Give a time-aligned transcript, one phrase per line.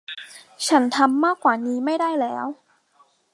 [0.67, 2.45] ฉันทำมากกว่านี้ไม่ได้แล้ว